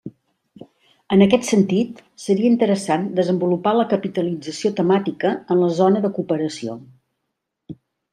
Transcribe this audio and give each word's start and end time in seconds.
En 1.15 1.23
aquest 1.25 1.43
sentit, 1.49 1.99
seria 2.23 2.47
interessant 2.51 3.05
desenvolupar 3.19 3.73
la 3.81 3.85
capitalització 3.91 4.71
temàtica 4.81 5.35
en 5.37 5.61
la 5.65 5.69
zona 5.81 6.03
de 6.07 6.11
cooperació. 6.17 6.75